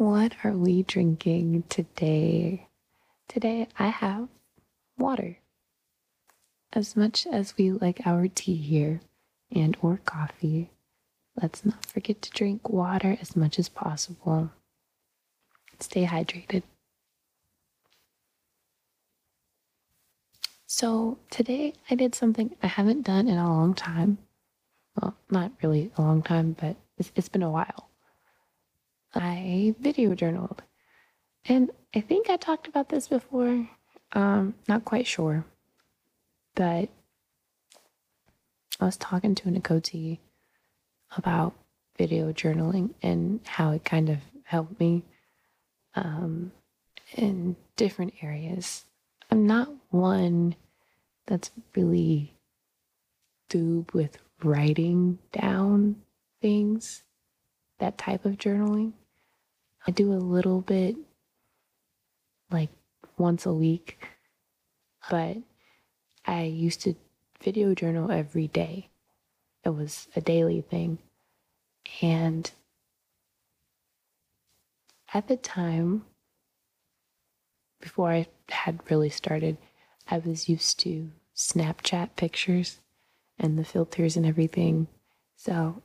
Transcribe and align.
What 0.00 0.32
are 0.44 0.52
we 0.52 0.82
drinking 0.82 1.64
today? 1.68 2.68
Today 3.28 3.68
I 3.78 3.88
have 3.88 4.28
water. 4.96 5.36
As 6.72 6.96
much 6.96 7.26
as 7.26 7.54
we 7.58 7.72
like 7.72 8.00
our 8.06 8.26
tea 8.26 8.56
here 8.56 9.02
and 9.54 9.76
or 9.82 10.00
coffee, 10.06 10.70
let's 11.42 11.66
not 11.66 11.84
forget 11.84 12.22
to 12.22 12.30
drink 12.30 12.70
water 12.70 13.18
as 13.20 13.36
much 13.36 13.58
as 13.58 13.68
possible. 13.68 14.50
Stay 15.80 16.06
hydrated. 16.06 16.62
So, 20.66 21.18
today 21.28 21.74
I 21.90 21.94
did 21.94 22.14
something 22.14 22.56
I 22.62 22.68
haven't 22.68 23.04
done 23.04 23.28
in 23.28 23.36
a 23.36 23.46
long 23.46 23.74
time. 23.74 24.16
Well, 24.98 25.14
not 25.30 25.52
really 25.62 25.90
a 25.98 26.00
long 26.00 26.22
time, 26.22 26.56
but 26.58 26.76
it's, 26.96 27.12
it's 27.14 27.28
been 27.28 27.42
a 27.42 27.50
while. 27.50 27.89
I 29.14 29.74
video 29.80 30.14
journaled. 30.14 30.62
And 31.44 31.70
I 31.94 32.00
think 32.00 32.30
I 32.30 32.36
talked 32.36 32.68
about 32.68 32.88
this 32.88 33.08
before. 33.08 33.68
Um, 34.12 34.54
not 34.68 34.84
quite 34.84 35.06
sure. 35.06 35.44
But 36.54 36.88
I 38.78 38.84
was 38.84 38.96
talking 38.96 39.34
to 39.36 39.48
Nikoti 39.48 40.18
about 41.16 41.54
video 41.96 42.32
journaling 42.32 42.90
and 43.02 43.40
how 43.44 43.72
it 43.72 43.84
kind 43.84 44.08
of 44.08 44.18
helped 44.44 44.78
me 44.80 45.04
um, 45.94 46.52
in 47.16 47.56
different 47.76 48.14
areas. 48.22 48.84
I'm 49.30 49.46
not 49.46 49.68
one 49.90 50.54
that's 51.26 51.50
really 51.76 52.34
doob 53.48 53.92
with 53.92 54.18
writing 54.42 55.18
down 55.32 55.96
things, 56.40 57.02
that 57.78 57.98
type 57.98 58.24
of 58.24 58.38
journaling. 58.38 58.92
I 59.86 59.90
do 59.90 60.12
a 60.12 60.14
little 60.14 60.60
bit 60.60 60.96
like 62.50 62.70
once 63.16 63.46
a 63.46 63.52
week, 63.52 64.02
but 65.10 65.38
I 66.26 66.42
used 66.42 66.82
to 66.82 66.94
video 67.42 67.74
journal 67.74 68.10
every 68.10 68.48
day. 68.48 68.88
It 69.64 69.70
was 69.70 70.08
a 70.14 70.20
daily 70.20 70.60
thing. 70.60 70.98
And 72.02 72.50
at 75.12 75.28
the 75.28 75.36
time, 75.36 76.04
before 77.80 78.10
I 78.10 78.26
had 78.48 78.80
really 78.90 79.10
started, 79.10 79.56
I 80.08 80.18
was 80.18 80.48
used 80.48 80.78
to 80.80 81.10
Snapchat 81.34 82.16
pictures 82.16 82.80
and 83.38 83.58
the 83.58 83.64
filters 83.64 84.16
and 84.16 84.26
everything. 84.26 84.88
So 85.36 85.82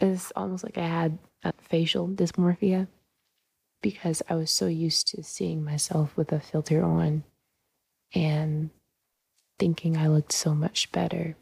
it's 0.00 0.32
almost 0.34 0.64
like 0.64 0.78
I 0.78 0.86
had 0.86 1.18
a 1.42 1.52
facial 1.52 2.08
dysmorphia 2.08 2.88
because 3.80 4.22
I 4.28 4.34
was 4.34 4.50
so 4.50 4.66
used 4.66 5.08
to 5.08 5.22
seeing 5.22 5.64
myself 5.64 6.16
with 6.16 6.32
a 6.32 6.40
filter 6.40 6.82
on 6.82 7.24
and 8.14 8.70
thinking 9.58 9.96
I 9.96 10.06
looked 10.08 10.32
so 10.32 10.54
much 10.54 10.92
better. 10.92 11.36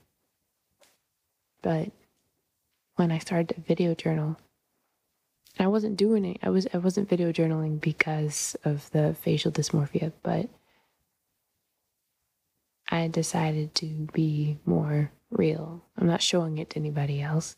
But 1.62 1.90
when 2.96 3.12
I 3.12 3.18
started 3.18 3.48
to 3.50 3.60
video 3.60 3.94
journal, 3.94 4.38
I 5.58 5.66
wasn't 5.66 5.96
doing 5.96 6.24
it. 6.24 6.38
I 6.42 6.48
was 6.48 6.66
I 6.72 6.78
wasn't 6.78 7.08
video 7.08 7.32
journaling 7.32 7.80
because 7.80 8.56
of 8.64 8.90
the 8.92 9.14
facial 9.20 9.52
dysmorphia, 9.52 10.12
but 10.22 10.48
I 12.88 13.08
decided 13.08 13.74
to 13.76 13.86
be 14.12 14.58
more 14.64 15.12
real. 15.30 15.84
I'm 15.96 16.06
not 16.06 16.22
showing 16.22 16.58
it 16.58 16.70
to 16.70 16.78
anybody 16.78 17.20
else. 17.20 17.56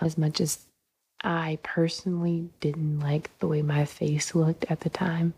As 0.00 0.16
much 0.18 0.40
as 0.40 0.66
I 1.24 1.58
personally 1.62 2.50
didn't 2.60 3.00
like 3.00 3.30
the 3.38 3.46
way 3.46 3.62
my 3.62 3.84
face 3.84 4.34
looked 4.34 4.64
at 4.68 4.80
the 4.80 4.90
time, 4.90 5.34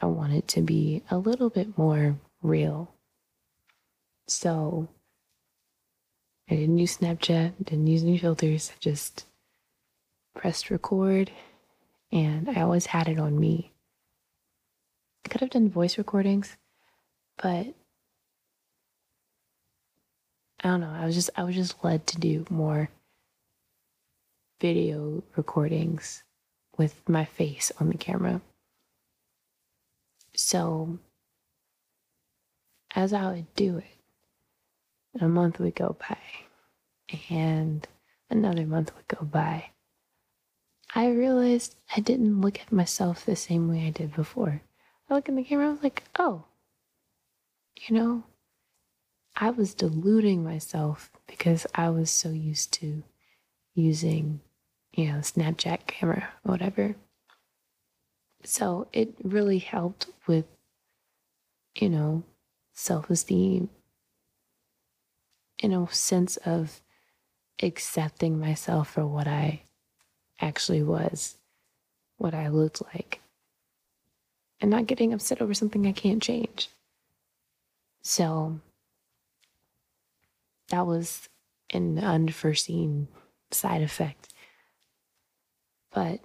I 0.00 0.06
wanted 0.06 0.48
to 0.48 0.62
be 0.62 1.02
a 1.10 1.18
little 1.18 1.50
bit 1.50 1.76
more 1.76 2.18
real. 2.42 2.94
So 4.26 4.88
I 6.48 6.54
didn't 6.54 6.78
use 6.78 6.98
Snapchat, 6.98 7.52
didn't 7.64 7.86
use 7.86 8.02
any 8.02 8.16
filters, 8.18 8.70
I 8.74 8.78
just 8.80 9.26
pressed 10.34 10.70
record 10.70 11.30
and 12.12 12.48
I 12.48 12.62
always 12.62 12.86
had 12.86 13.08
it 13.08 13.18
on 13.18 13.38
me. 13.38 13.72
I 15.24 15.28
could 15.28 15.40
have 15.42 15.50
done 15.50 15.68
voice 15.68 15.98
recordings, 15.98 16.56
but 17.36 17.66
I 20.62 20.68
don't 20.68 20.80
know. 20.80 20.90
I 20.90 21.04
was 21.06 21.14
just 21.14 21.30
I 21.36 21.42
was 21.44 21.54
just 21.54 21.82
led 21.84 22.06
to 22.08 22.18
do 22.18 22.44
more 22.50 22.88
video 24.60 25.22
recordings 25.36 26.22
with 26.76 27.08
my 27.08 27.24
face 27.24 27.72
on 27.80 27.88
the 27.88 27.98
camera. 27.98 28.40
So 30.34 30.98
as 32.94 33.12
I 33.12 33.32
would 33.32 33.54
do 33.54 33.78
it, 33.78 35.22
a 35.22 35.28
month 35.28 35.58
would 35.58 35.74
go 35.74 35.96
by 35.98 36.18
and 37.28 37.86
another 38.28 38.66
month 38.66 38.92
would 38.94 39.08
go 39.08 39.24
by. 39.24 39.70
I 40.94 41.08
realized 41.08 41.76
I 41.96 42.00
didn't 42.00 42.40
look 42.40 42.60
at 42.60 42.72
myself 42.72 43.24
the 43.24 43.36
same 43.36 43.68
way 43.68 43.86
I 43.86 43.90
did 43.90 44.14
before. 44.14 44.62
I 45.08 45.14
look 45.14 45.28
in 45.28 45.36
the 45.36 45.44
camera, 45.44 45.68
I 45.68 45.70
was 45.70 45.82
like, 45.82 46.04
oh, 46.18 46.44
you 47.76 47.96
know, 47.96 48.24
I 49.36 49.50
was 49.50 49.74
deluding 49.74 50.44
myself 50.44 51.10
because 51.26 51.66
I 51.74 51.90
was 51.90 52.10
so 52.10 52.30
used 52.30 52.72
to 52.74 53.02
using, 53.74 54.40
you 54.92 55.06
know, 55.06 55.18
Snapchat 55.18 55.86
camera 55.86 56.28
whatever. 56.42 56.96
So 58.42 58.88
it 58.92 59.14
really 59.22 59.58
helped 59.58 60.06
with, 60.26 60.46
you 61.74 61.88
know, 61.88 62.22
self 62.72 63.10
esteem, 63.10 63.68
in 65.58 65.72
a 65.72 65.92
sense 65.92 66.36
of 66.38 66.80
accepting 67.62 68.40
myself 68.40 68.90
for 68.90 69.06
what 69.06 69.26
I 69.28 69.62
actually 70.40 70.82
was, 70.82 71.36
what 72.16 72.34
I 72.34 72.48
looked 72.48 72.82
like 72.94 73.20
and 74.60 74.70
not 74.70 74.86
getting 74.86 75.12
upset 75.12 75.40
over 75.40 75.54
something 75.54 75.86
I 75.86 75.92
can't 75.92 76.22
change. 76.22 76.68
So 78.02 78.60
that 80.68 80.86
was 80.86 81.28
an 81.70 81.98
unforeseen 81.98 83.08
side 83.50 83.82
effect. 83.82 84.28
But 85.92 86.20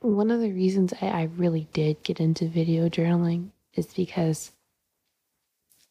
one 0.00 0.30
of 0.30 0.40
the 0.40 0.52
reasons 0.52 0.92
I, 1.00 1.06
I, 1.06 1.22
really 1.36 1.68
did 1.72 2.02
get 2.02 2.20
into 2.20 2.48
video 2.48 2.88
journaling 2.88 3.50
is 3.74 3.86
because 3.86 4.52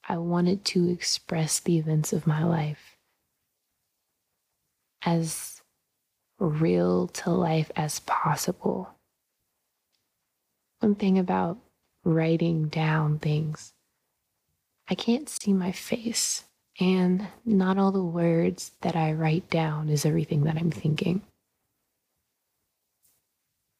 I 0.07 0.17
wanted 0.17 0.65
to 0.65 0.89
express 0.89 1.59
the 1.59 1.77
events 1.77 2.13
of 2.13 2.27
my 2.27 2.43
life 2.43 2.97
as 5.05 5.61
real 6.39 7.07
to 7.07 7.29
life 7.31 7.71
as 7.75 7.99
possible. 8.01 8.89
One 10.79 10.95
thing 10.95 11.17
about 11.17 11.57
writing 12.03 12.67
down 12.67 13.19
things. 13.19 13.73
I 14.89 14.95
can't 14.95 15.29
see 15.29 15.53
my 15.53 15.71
face, 15.71 16.43
and 16.79 17.27
not 17.45 17.77
all 17.77 17.91
the 17.91 18.03
words 18.03 18.71
that 18.81 18.95
I 18.95 19.13
write 19.13 19.49
down 19.49 19.89
is 19.89 20.05
everything 20.05 20.43
that 20.43 20.57
I'm 20.57 20.71
thinking. 20.71 21.21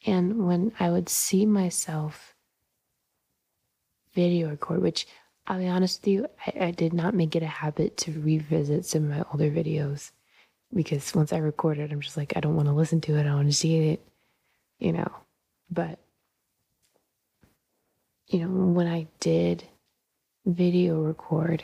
And 0.05 0.45
when 0.47 0.73
I 0.79 0.89
would 0.89 1.09
see 1.09 1.45
myself 1.45 2.35
video 4.13 4.49
record, 4.49 4.81
which 4.81 5.07
I'll 5.47 5.59
be 5.59 5.67
honest 5.67 6.01
with 6.01 6.07
you, 6.07 6.27
I, 6.45 6.65
I, 6.67 6.71
did 6.71 6.93
not 6.93 7.13
make 7.13 7.35
it 7.35 7.43
a 7.43 7.47
habit 7.47 7.97
to 7.97 8.19
revisit 8.21 8.85
some 8.85 9.03
of 9.03 9.09
my 9.09 9.23
older 9.31 9.49
videos 9.49 10.11
because 10.73 11.13
once 11.13 11.33
I 11.33 11.37
recorded, 11.37 11.91
I'm 11.91 12.01
just 12.01 12.17
like, 12.17 12.33
I 12.35 12.39
don't 12.39 12.55
want 12.55 12.67
to 12.67 12.73
listen 12.73 13.01
to 13.01 13.17
it. 13.17 13.25
I 13.25 13.35
want 13.35 13.49
to 13.49 13.53
see 13.53 13.89
it, 13.89 14.05
you 14.79 14.93
know. 14.93 15.11
But 15.69 15.99
you 18.27 18.39
know, 18.39 18.47
when 18.47 18.87
I 18.87 19.07
did 19.19 19.63
video 20.45 21.01
record, 21.01 21.63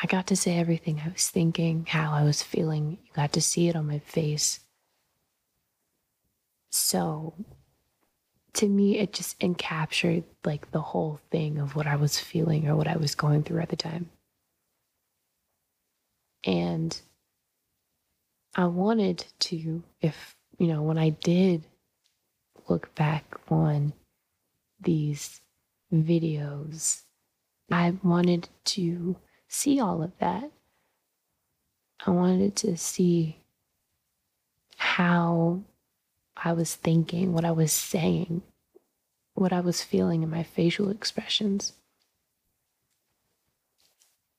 I 0.00 0.06
got 0.06 0.28
to 0.28 0.36
say 0.36 0.56
everything 0.56 1.02
I 1.04 1.10
was 1.10 1.28
thinking, 1.28 1.86
how 1.88 2.12
I 2.12 2.24
was 2.24 2.42
feeling. 2.42 2.98
You 3.04 3.12
got 3.14 3.32
to 3.34 3.40
see 3.40 3.68
it 3.68 3.76
on 3.76 3.86
my 3.86 3.98
face. 3.98 4.60
So 6.72 7.34
to 8.54 8.68
me, 8.68 8.98
it 8.98 9.12
just 9.12 9.38
encaptured 9.40 10.24
like 10.44 10.70
the 10.72 10.80
whole 10.80 11.20
thing 11.30 11.58
of 11.58 11.76
what 11.76 11.86
I 11.86 11.96
was 11.96 12.18
feeling 12.18 12.68
or 12.68 12.74
what 12.74 12.88
I 12.88 12.96
was 12.96 13.14
going 13.14 13.44
through 13.44 13.60
at 13.60 13.68
the 13.68 13.76
time. 13.76 14.10
And 16.44 17.00
I 18.56 18.64
wanted 18.66 19.24
to, 19.40 19.84
if, 20.00 20.36
you 20.58 20.66
know, 20.66 20.82
when 20.82 20.98
I 20.98 21.10
did 21.10 21.64
look 22.68 22.94
back 22.94 23.24
on 23.48 23.92
these 24.80 25.40
videos. 25.92 27.02
I 27.70 27.94
wanted 28.02 28.48
to 28.64 29.16
see 29.48 29.80
all 29.80 30.02
of 30.02 30.12
that. 30.18 30.50
I 32.04 32.10
wanted 32.10 32.56
to 32.56 32.76
see 32.76 33.38
how 34.76 35.62
I 36.36 36.52
was 36.52 36.74
thinking, 36.74 37.32
what 37.32 37.44
I 37.44 37.50
was 37.52 37.72
saying, 37.72 38.42
what 39.34 39.52
I 39.52 39.60
was 39.60 39.82
feeling 39.82 40.22
in 40.22 40.30
my 40.30 40.42
facial 40.42 40.90
expressions. 40.90 41.72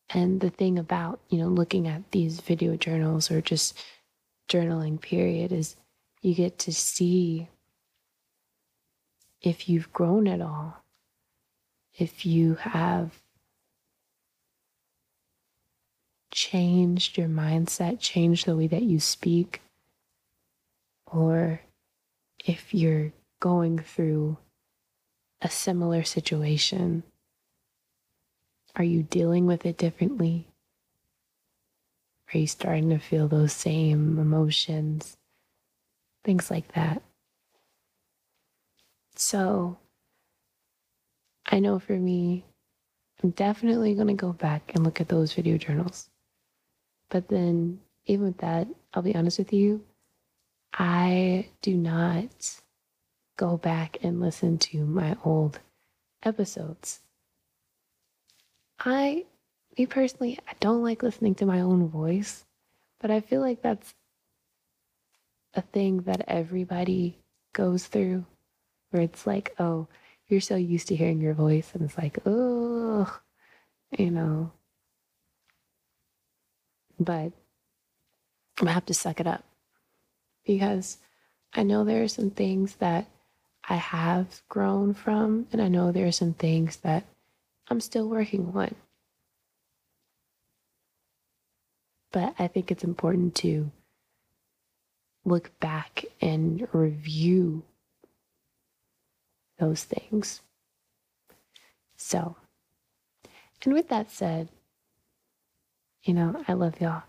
And 0.10 0.42
the 0.42 0.50
thing 0.50 0.78
about, 0.78 1.20
you 1.30 1.40
know, 1.40 1.48
looking 1.48 1.88
at 1.88 2.12
these 2.12 2.40
video 2.40 2.76
journals 2.76 3.32
or 3.32 3.42
just 3.42 3.78
journaling, 4.50 5.02
period, 5.02 5.52
is 5.52 5.76
you 6.22 6.36
get 6.36 6.60
to 6.60 6.74
see 6.74 7.48
if 9.42 9.68
you've 9.68 9.92
grown 9.92 10.28
at 10.28 10.42
all, 10.42 10.84
if 11.98 12.26
you 12.26 12.56
have 12.56 13.12
changed 16.32 17.18
your 17.18 17.28
mindset, 17.28 18.00
changed 18.00 18.46
the 18.46 18.56
way 18.56 18.68
that 18.68 18.84
you 18.84 19.00
speak, 19.00 19.62
or 21.06 21.62
if 22.44 22.74
you're 22.74 23.12
going 23.40 23.80
through 23.80 24.38
a 25.42 25.50
similar 25.50 26.04
situation, 26.04 27.04
are 28.76 28.84
you 28.84 29.04
dealing 29.04 29.46
with 29.46 29.66
it 29.66 29.78
differently? 29.78 30.48
Are 32.34 32.38
you 32.38 32.48
starting 32.48 32.90
to 32.90 32.98
feel 32.98 33.28
those 33.28 33.54
same 33.54 34.18
emotions? 34.18 35.16
Things 36.24 36.50
like 36.50 36.74
that. 36.74 37.02
So, 39.16 39.78
I 41.46 41.60
know 41.60 41.78
for 41.78 41.94
me, 41.94 42.46
I'm 43.22 43.30
definitely 43.32 43.94
going 43.94 44.08
to 44.08 44.14
go 44.14 44.34
back 44.34 44.72
and 44.74 44.84
look 44.84 45.00
at 45.00 45.10
those 45.10 45.34
video 45.34 45.58
journals. 45.58 46.10
But 47.10 47.28
then, 47.28 47.80
even 48.06 48.26
with 48.26 48.38
that, 48.40 48.68
I'll 48.94 49.04
be 49.04 49.16
honest 49.16 49.38
with 49.38 49.54
you, 49.54 49.84
I 50.74 51.50
do 51.62 51.76
not 51.76 52.62
go 53.38 53.58
back 53.58 53.98
and 54.02 54.20
listen 54.20 54.58
to 54.58 54.86
my 54.86 55.16
old 55.24 55.60
episodes. 56.24 57.02
I, 58.80 59.26
me 59.78 59.86
personally, 59.86 60.40
I 60.48 60.54
don't 60.60 60.82
like 60.82 61.04
listening 61.04 61.36
to 61.36 61.46
my 61.46 61.62
own 61.62 61.88
voice, 61.90 62.46
but 63.00 63.12
I 63.12 63.22
feel 63.22 63.42
like 63.42 63.62
that's 63.62 63.94
a 65.54 65.62
thing 65.62 66.02
that 66.02 66.26
everybody 66.28 67.20
goes 67.54 67.86
through 67.86 68.26
where 68.90 69.04
it's 69.04 69.28
like, 69.28 69.54
oh, 69.60 69.88
you're 70.28 70.42
so 70.42 70.56
used 70.56 70.88
to 70.88 70.96
hearing 70.96 71.22
your 71.22 71.34
voice, 71.34 71.70
and 71.74 71.84
it's 71.84 71.98
like, 71.98 72.18
oh, 72.26 73.20
you 73.98 74.10
know, 74.10 74.52
but 77.00 77.32
I'm 78.60 78.68
have 78.68 78.86
to 78.88 78.94
suck 78.94 79.20
it 79.20 79.28
up 79.28 79.44
because 80.46 80.98
I 81.54 81.64
know 81.64 81.84
there 81.84 82.04
are 82.04 82.08
some 82.08 82.30
things 82.30 82.76
that 82.76 83.08
I 83.68 83.76
have 83.76 84.42
grown 84.50 84.94
from, 84.94 85.48
and 85.52 85.62
I 85.62 85.68
know 85.68 85.92
there 85.92 86.08
are 86.08 86.12
some 86.12 86.34
things 86.34 86.78
that 86.78 87.06
I'm 87.70 87.80
still 87.80 88.10
working 88.10 88.52
on. 88.54 88.76
But 92.12 92.36
I 92.38 92.48
think 92.48 92.72
it's 92.72 92.84
important 92.84 93.36
to 93.36 93.72
look 95.26 95.58
back 95.60 96.06
and 96.22 96.68
review 96.74 97.64
those 99.58 99.84
things. 99.84 100.42
So, 101.96 102.36
and 103.64 103.74
with 103.74 103.88
that 103.90 104.12
said, 104.12 104.50
you 106.04 106.14
know, 106.14 106.44
I 106.48 106.54
love 106.54 106.82
y'all 106.82 107.04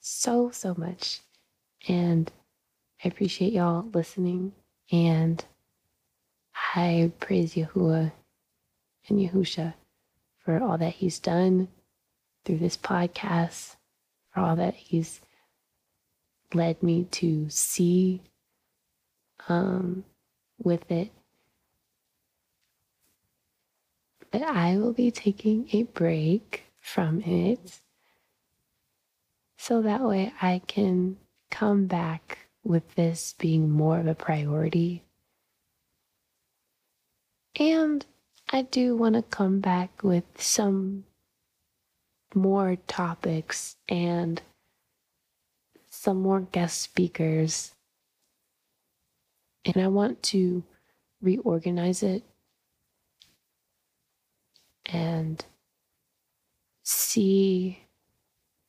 so, 0.00 0.50
so 0.50 0.74
much. 0.76 1.20
And 1.86 2.32
I 3.04 3.08
appreciate 3.08 3.52
y'all 3.52 3.88
listening. 3.92 4.52
And 4.90 5.44
I 6.74 7.12
praise 7.20 7.54
Yahuwah 7.54 8.12
and 9.08 9.18
Yahusha 9.18 9.74
for 10.44 10.60
all 10.62 10.78
that 10.78 10.94
he's 10.94 11.18
done 11.18 11.68
through 12.44 12.58
this 12.58 12.76
podcast, 12.76 13.76
for 14.30 14.40
all 14.40 14.56
that 14.56 14.74
he's 14.74 15.20
led 16.54 16.82
me 16.82 17.04
to 17.10 17.48
see 17.50 18.22
um, 19.48 20.04
with 20.62 20.90
it. 20.90 21.12
But 24.30 24.42
I 24.42 24.76
will 24.76 24.92
be 24.92 25.10
taking 25.10 25.68
a 25.72 25.84
break 25.84 26.64
from 26.80 27.22
it 27.22 27.80
so 29.56 29.82
that 29.82 30.02
way 30.02 30.32
I 30.40 30.62
can 30.66 31.16
come 31.50 31.86
back 31.86 32.47
with 32.68 32.94
this 32.94 33.34
being 33.38 33.70
more 33.70 33.98
of 33.98 34.06
a 34.06 34.14
priority. 34.14 35.02
And 37.58 38.04
I 38.50 38.62
do 38.62 38.94
want 38.94 39.14
to 39.14 39.22
come 39.22 39.60
back 39.60 40.02
with 40.02 40.24
some 40.36 41.04
more 42.34 42.76
topics 42.86 43.76
and 43.88 44.42
some 45.88 46.20
more 46.20 46.42
guest 46.42 46.82
speakers. 46.82 47.74
And 49.64 49.78
I 49.78 49.88
want 49.88 50.22
to 50.24 50.62
reorganize 51.22 52.02
it 52.02 52.22
and 54.86 55.42
see 56.82 57.87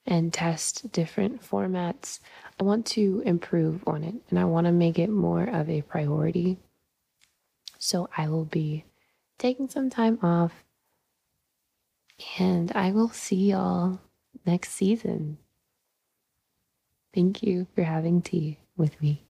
and 0.09 0.33
test 0.33 0.91
different 0.91 1.41
formats. 1.47 2.19
I 2.59 2.63
want 2.63 2.85
to 2.87 3.21
improve 3.25 3.83
on 3.87 4.03
it 4.03 4.15
and 4.29 4.39
I 4.39 4.45
want 4.45 4.65
to 4.65 4.73
make 4.73 4.99
it 4.99 5.09
more 5.09 5.43
of 5.43 5.69
a 5.69 5.83
priority. 5.83 6.57
So 7.77 8.09
I 8.17 8.27
will 8.27 8.45
be 8.45 8.85
taking 9.37 9.69
some 9.69 9.89
time 9.89 10.19
off 10.23 10.51
and 12.39 12.71
I 12.73 12.91
will 12.91 13.09
see 13.09 13.51
y'all 13.51 13.99
next 14.45 14.71
season. 14.71 15.37
Thank 17.13 17.43
you 17.43 17.67
for 17.75 17.83
having 17.83 18.21
tea 18.21 18.59
with 18.75 18.99
me. 19.01 19.23